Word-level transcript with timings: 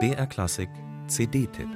BR 0.00 0.26
Klassik 0.26 0.68
CD-Tipp 1.06 1.68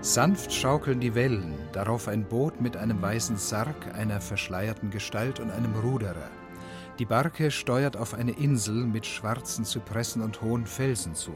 Sanft 0.00 0.52
schaukeln 0.52 1.00
die 1.00 1.16
Wellen, 1.16 1.54
darauf 1.72 2.06
ein 2.06 2.24
Boot 2.24 2.60
mit 2.60 2.76
einem 2.76 3.02
weißen 3.02 3.36
Sarg, 3.36 3.94
einer 3.94 4.20
verschleierten 4.20 4.90
Gestalt 4.90 5.40
und 5.40 5.50
einem 5.50 5.74
Ruderer. 5.74 6.30
Die 6.98 7.06
Barke 7.06 7.50
steuert 7.50 7.96
auf 7.96 8.14
eine 8.14 8.32
Insel 8.32 8.84
mit 8.84 9.06
schwarzen 9.06 9.64
Zypressen 9.64 10.22
und 10.22 10.42
hohen 10.42 10.66
Felsen 10.66 11.14
zu. 11.14 11.32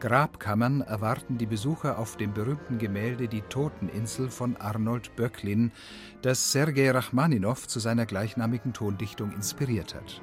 Grabkammern 0.00 0.82
erwarten 0.82 1.38
die 1.38 1.46
Besucher 1.46 1.98
auf 1.98 2.16
dem 2.16 2.34
berühmten 2.34 2.78
Gemälde 2.78 3.26
Die 3.26 3.40
Toteninsel 3.40 4.28
von 4.28 4.56
Arnold 4.56 5.16
Böcklin, 5.16 5.72
das 6.20 6.52
Sergei 6.52 6.90
Rachmaninow 6.90 7.66
zu 7.66 7.80
seiner 7.80 8.04
gleichnamigen 8.04 8.74
Tondichtung 8.74 9.32
inspiriert 9.32 9.94
hat. 9.94 10.20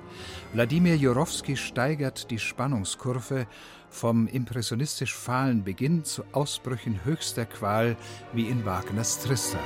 Wladimir 0.54 0.96
Jurowski 0.96 1.58
steigert 1.58 2.30
die 2.30 2.40
Spannungskurve 2.40 3.48
vom 3.90 4.28
impressionistisch 4.28 5.16
fahlen 5.16 5.64
Beginn 5.64 6.04
zu 6.04 6.24
Ausbrüchen 6.32 7.04
höchster 7.04 7.46
Qual 7.46 7.98
wie 8.34 8.48
in 8.48 8.66
Wagners 8.66 9.20
Tristan. 9.20 9.60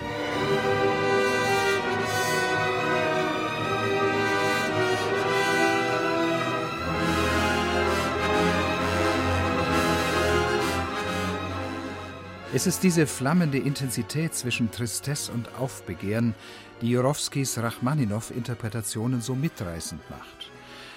Es 12.55 12.67
ist 12.67 12.83
diese 12.83 13.05
flammende 13.05 13.57
Intensität 13.57 14.33
zwischen 14.33 14.71
Tristesse 14.71 15.29
und 15.33 15.53
Aufbegehren, 15.55 16.33
die 16.79 16.89
Jurowskis 16.89 17.57
Rachmaninow-Interpretationen 17.57 19.19
so 19.19 19.35
mitreißend 19.35 19.99
macht. 20.09 20.51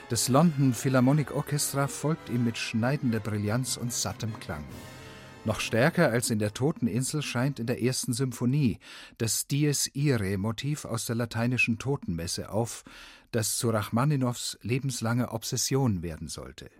Das 0.08 0.28
London 0.28 0.72
Philharmonic 0.72 1.34
Orchestra 1.34 1.88
folgt 1.88 2.28
ihm 2.28 2.44
mit 2.44 2.58
schneidender 2.58 3.18
Brillanz 3.18 3.76
und 3.76 3.92
sattem 3.92 4.38
Klang. 4.38 4.62
Noch 5.44 5.58
stärker 5.58 6.10
als 6.10 6.30
in 6.30 6.38
der 6.38 6.54
Toteninsel 6.54 7.22
scheint 7.22 7.58
in 7.58 7.66
der 7.66 7.82
ersten 7.82 8.12
Symphonie 8.12 8.78
das 9.18 9.48
Dies 9.48 9.90
Irae 9.94 10.36
Motiv 10.36 10.84
aus 10.84 11.06
der 11.06 11.16
lateinischen 11.16 11.80
Totenmesse 11.80 12.50
auf, 12.52 12.84
das 13.32 13.56
zu 13.56 13.70
Rachmaninows 13.70 14.60
lebenslange 14.62 15.32
Obsession 15.32 16.04
werden 16.04 16.28
sollte. 16.28 16.70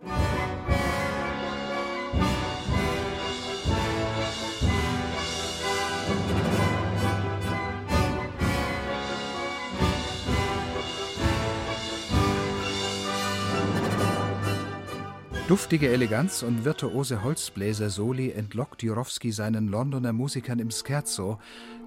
Duftige 15.49 15.89
Eleganz 15.89 16.43
und 16.43 16.67
virtuose 16.67 17.23
Holzbläser-Soli 17.25 18.33
entlockt 18.33 18.83
Jurowski 18.83 19.33
seinen 19.33 19.69
Londoner 19.69 20.13
Musikern 20.13 20.59
im 20.59 20.71
Scherzo, 20.71 21.39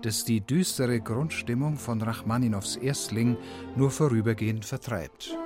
das 0.01 0.25
die 0.25 0.41
düstere 0.41 0.99
Grundstimmung 0.99 1.77
von 1.77 2.01
Rachmaninows 2.01 2.77
Erstling 2.77 3.37
nur 3.75 3.91
vorübergehend 3.91 4.65
vertreibt. 4.65 5.37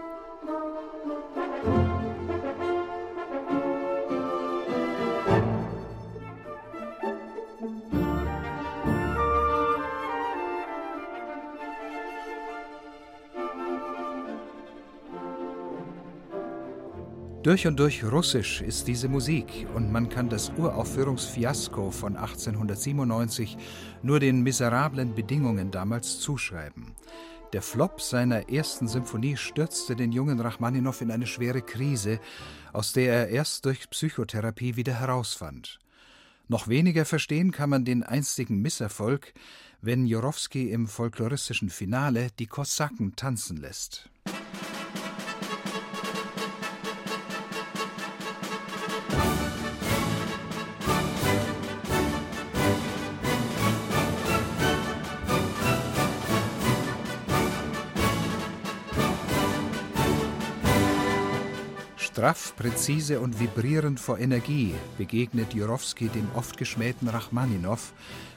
Durch 17.45 17.67
und 17.67 17.79
durch 17.79 18.03
russisch 18.03 18.61
ist 18.61 18.87
diese 18.87 19.07
Musik 19.07 19.67
und 19.75 19.91
man 19.91 20.09
kann 20.09 20.29
das 20.29 20.51
Uraufführungsfiasko 20.57 21.91
von 21.91 22.15
1897 22.15 23.55
nur 24.01 24.19
den 24.19 24.41
miserablen 24.41 25.13
Bedingungen 25.13 25.69
damals 25.69 26.19
zuschreiben. 26.19 26.93
Der 27.53 27.61
Flop 27.61 28.01
seiner 28.01 28.49
ersten 28.49 28.87
Symphonie 28.87 29.37
stürzte 29.37 29.95
den 29.95 30.11
jungen 30.11 30.39
Rachmaninow 30.39 30.99
in 31.01 31.11
eine 31.11 31.27
schwere 31.27 31.61
Krise, 31.61 32.19
aus 32.73 32.93
der 32.93 33.13
er 33.13 33.27
erst 33.27 33.65
durch 33.65 33.91
Psychotherapie 33.91 34.75
wieder 34.75 34.99
herausfand. 34.99 35.77
Noch 36.47 36.67
weniger 36.67 37.05
verstehen 37.05 37.51
kann 37.51 37.69
man 37.69 37.85
den 37.85 38.01
einstigen 38.01 38.59
Misserfolg, 38.63 39.35
wenn 39.81 40.07
Jorowski 40.07 40.71
im 40.71 40.87
folkloristischen 40.87 41.69
Finale 41.69 42.29
die 42.39 42.47
Kosaken 42.47 43.15
tanzen 43.15 43.57
lässt. 43.57 44.09
Straff, 62.15 62.55
präzise 62.55 63.19
und 63.19 63.41
vibrierend 63.41 63.99
vor 63.99 64.19
Energie 64.19 64.73
begegnet 64.97 65.53
Jurowski 65.53 66.07
dem 66.07 66.29
oft 66.33 66.55
geschmähten 66.55 67.09
Rachmaninow 67.09 67.91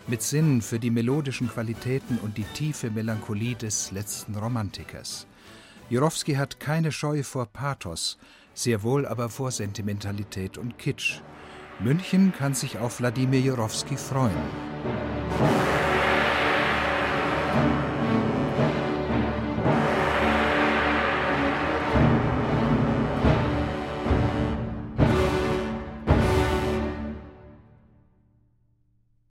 mit 0.09 0.21
Sinn 0.21 0.63
für 0.63 0.81
die 0.81 0.91
melodischen 0.91 1.49
Qualitäten 1.49 2.19
und 2.19 2.39
die 2.39 2.47
tiefe 2.55 2.91
Melancholie 2.91 3.55
des 3.55 3.93
letzten 3.93 4.35
Romantikers. 4.35 5.29
Jurowski 5.91 6.35
hat 6.35 6.59
keine 6.59 6.91
Scheu 6.91 7.23
vor 7.23 7.47
Pathos, 7.47 8.19
sehr 8.53 8.83
wohl 8.83 9.07
aber 9.07 9.29
vor 9.29 9.53
Sentimentalität 9.53 10.59
und 10.59 10.77
Kitsch. 10.77 11.21
München 11.79 12.33
kann 12.37 12.55
sich 12.55 12.79
auf 12.79 12.99
Wladimir 12.99 13.39
Jurowski 13.39 13.97
freuen. 13.97 14.35